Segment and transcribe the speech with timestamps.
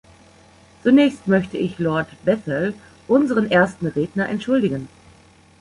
[0.83, 2.73] Zunächst möchte ich Lord Bethell,
[3.07, 4.87] unseren ersten Redner, entschuldigen.